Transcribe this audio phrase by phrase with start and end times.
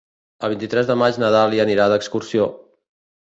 [0.45, 2.47] El vint-i-tres de maig na Dàlia anirà d'excursió.